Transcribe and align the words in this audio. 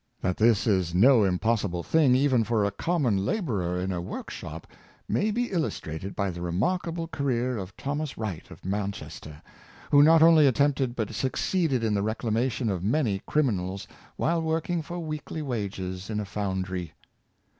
That 0.19 0.37
this 0.37 0.65
is 0.65 0.95
no 0.95 1.19
impos 1.19 1.61
sible 1.63 1.85
thing 1.85 2.15
even 2.15 2.43
for 2.43 2.65
a 2.65 2.71
common 2.71 3.23
laborer 3.23 3.79
in 3.79 3.91
a 3.91 4.01
workshop, 4.01 4.65
may 5.07 5.29
be 5.29 5.51
illustrated 5.51 6.15
by 6.15 6.31
the 6.31 6.41
remarkable 6.41 7.07
career 7.07 7.55
of 7.59 7.77
Thomas 7.77 8.17
Wright 8.17 8.49
of 8.49 8.65
Manchester, 8.65 9.43
who 9.91 10.01
not 10.01 10.23
only 10.23 10.47
attempted 10.47 10.95
but 10.95 11.13
succeeded 11.13 11.83
in 11.83 11.93
the 11.93 12.01
reclamation 12.01 12.67
of 12.71 12.83
many 12.83 13.21
criminals 13.27 13.87
while 14.15 14.41
working 14.41 14.81
for 14.81 14.97
weekly 14.97 15.43
wages 15.43 16.09
in 16.09 16.19
a 16.19 16.25
foundry. 16.25 16.93